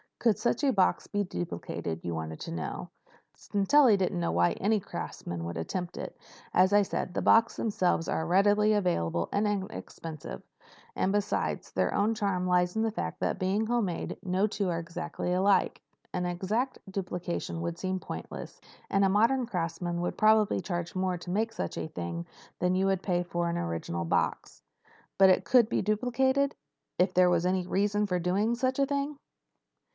[0.17, 2.89] "Could such a box be duplicated, you wanted to know.
[3.35, 6.15] Sintelli doesn't know why any craftsman would attempt it.
[6.53, 10.41] As I said, the boxes themselves are readily available and inexpensive.
[10.95, 14.77] And, besides, their only charm lies in the fact that, being handmade, no two were
[14.77, 15.81] exactly alike.
[16.13, 18.59] An exact duplication would seem pointless.
[18.91, 22.25] And a modern craftsman would probably charge more to make such a thing
[22.59, 24.61] than you would pay for an original box."
[25.19, 29.17] "But it could be duplicated—if there was any reason for doing such a thing?"